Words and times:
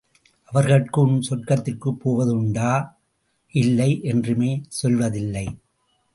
அவர்கள் 0.45 0.87
உன் 0.91 1.21
சொர்க்கத்திற்குப் 1.29 1.97
போவதுண்டா? 2.05 2.93
இல்லை, 3.51 4.03
என்றுமே 4.03 4.61
செல்வதில்லை. 4.67 5.57